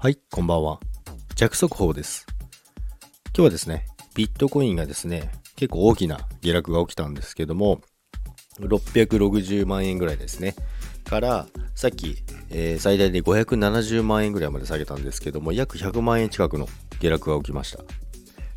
[0.00, 0.78] はい、こんばんは。
[1.34, 2.24] 弱速報です。
[3.34, 7.80] 今日はですね、ビットコインがですね、結構大きな下落が起きたんですけども、
[8.60, 10.54] 660万円ぐらいですね。
[11.04, 16.68] から、さっき、えー、最大で570万円ぐらいまで下げたんですけども、約100万円近くの
[17.00, 17.82] 下落が起きました。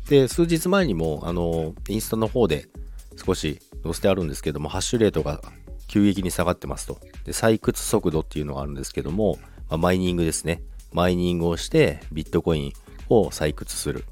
[0.08, 2.68] で、数日前にも、あの、インスタの方で
[3.16, 5.42] 少し載せてあるんですけども、ハッシュレートが
[5.88, 7.00] 急激に下がってますと。
[7.24, 10.62] で、採掘速度っていうのがあるんですけども、まあ、マイニングですね。
[10.92, 12.72] マイニングをしてビットコイン
[13.08, 14.04] を採掘する。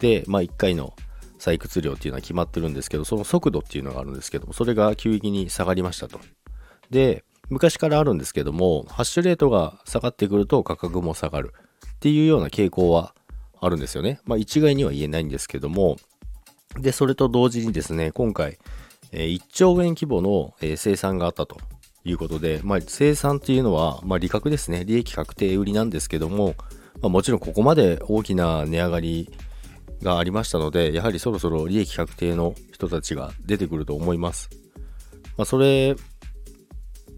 [0.00, 0.94] で、まあ1回の
[1.38, 6.20] 採掘量っていうのは決まってるんですけど、その速度っていうのがあるんですけど、それが急激に下がりましたと。
[6.90, 11.54] で、昔からあるんですけども、ハッシュレートが下がってくると価格も下がる
[11.86, 13.14] っていうような傾向は
[13.60, 14.20] あるんですよね。
[14.24, 15.96] まあ一概には言えないんですけども、
[16.78, 18.58] で、それと同時にですね、今回、
[19.12, 21.56] 1兆円規模の、生産があったと
[22.08, 26.54] いうことで、まあ、生産っていうのは、まあ、利確ですね、利益確定売りなんですけども、
[27.00, 29.30] まあ、もちろんここまで大きな値上がり
[30.02, 34.48] がありましたので、やはりそろそろ利益確定の人たちが出てくると思います。
[35.36, 35.96] まあ、それ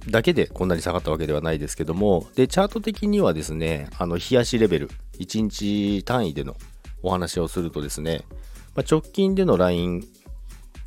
[0.09, 6.57] だけでこんなに下がったわけではないですけども、で、チャート的にはですね、あの、冷やしレベル、1日単位での
[7.03, 8.25] お話をするとですね、
[8.75, 10.05] まあ、直近でのライン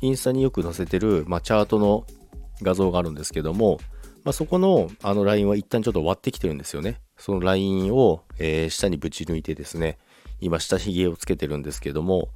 [0.00, 2.04] インスタによく載せてる、まあ、チャートの
[2.62, 3.78] 画像があるんですけども、
[4.24, 7.00] まあ、そこのあのラインは一旦ちょっと割ってきてるんですよね。
[7.18, 9.98] そのラインを、えー、下にぶち抜いてですね、
[10.40, 12.30] 今下髭をつけてるんですけども、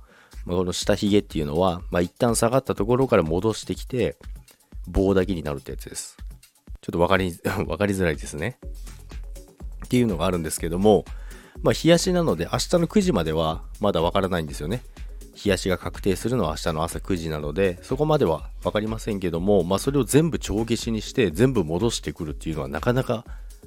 [0.45, 4.17] まあ、この下髭っていうのは、まあ、一旦下がったところから戻してきて、
[4.87, 6.17] 棒だけになるってやつです。
[6.81, 8.59] ちょっとわかり、 わかりづらいですね。
[9.85, 11.07] っていうのがあるんですけども、
[11.63, 14.83] まあ、冷やしなので明日の9時まではまだわからないんですよね。
[15.45, 23.25] 冷やしが確定するのは明日の朝9時なので、そこまでは分かりませんけども、まあ、それを全部帳消しにして全部戻してくるっていうのはなかなか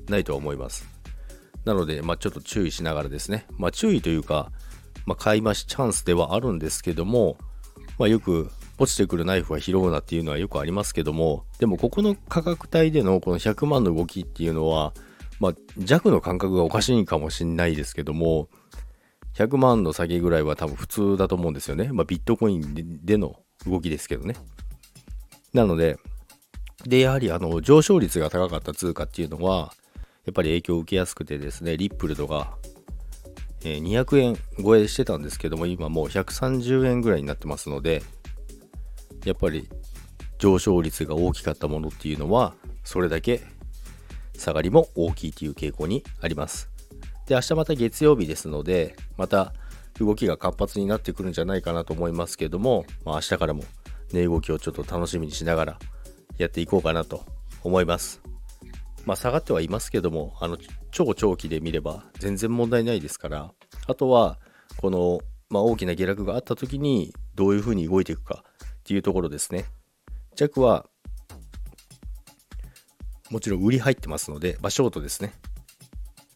[0.10, 0.86] ないとは思います。
[1.64, 4.52] なので、まあ、ちょっと注意しながらですね、まあ、注意というか、
[5.06, 7.38] まあ、買い増しチャンスではあるんですけども、
[7.98, 14.94] まあ、よく落ちてくるナイフは拾うなっていうのはよくありますけども、でもここの価格帯でのこの100万の動きっていうのは、
[15.40, 18.50] まあ、弱の感覚がおかしいかもしれないですけども、
[19.36, 21.90] 100万の下げぐらいは多分普通だと思うんですよね。
[21.94, 24.36] まあ、ビットコインでの動きですけどね。
[25.54, 25.98] なので、
[26.86, 29.74] で、やはりあの上昇率が高かった通貨っていうのは、
[30.26, 32.58] やっぱり影響を受けやすくてですね、リップルとか、
[33.64, 38.02] え、200円超えしてたんですけども、今もう130円ぐらいになってますので、
[39.26, 39.70] やっぱり
[40.40, 43.42] 上昇率が大きかったものっていうのは、それだけ
[44.36, 46.70] 下がりも大きいという傾向にあります。
[47.28, 49.54] で、明日また月曜日ですので、また
[50.00, 53.64] 動きが活発になってくるんじゃないかなと思いますけども、まあ、明日からも
[54.12, 55.80] 値動きをちょっと楽しみにしながら
[56.38, 57.24] やっていこうかなと
[57.64, 58.22] 思います。
[59.06, 60.58] まあ、下がってはいますけども、あの、
[60.92, 63.52] 超長期で見れば全然問題ないですから、
[63.88, 64.38] あとは、
[64.78, 68.44] この、まあ、大きな下落があった時にどういうふうに動いていくか
[68.82, 69.66] っていうところですね。
[70.36, 70.86] 弱は、
[73.30, 75.34] もちろん売り入ってますので、まあ、ショートですね。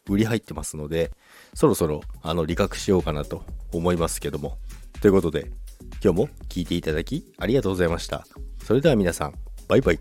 [0.08, 1.10] 売り入ってますので、
[1.54, 4.58] そろそろ、あの、理覚しようかなと思いますけども。
[5.00, 5.50] ということで、
[6.02, 8.26] 今日も聴いていただきありがとうございました。
[8.64, 9.34] それでは皆さん、
[9.68, 10.00] バイバイ。